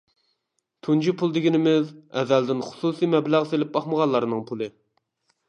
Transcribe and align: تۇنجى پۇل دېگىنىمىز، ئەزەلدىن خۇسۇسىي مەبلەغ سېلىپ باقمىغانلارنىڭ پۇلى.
تۇنجى 0.85 1.13
پۇل 1.21 1.35
دېگىنىمىز، 1.35 1.91
ئەزەلدىن 2.23 2.65
خۇسۇسىي 2.71 3.11
مەبلەغ 3.13 3.47
سېلىپ 3.53 3.73
باقمىغانلارنىڭ 3.79 4.43
پۇلى. 4.51 4.73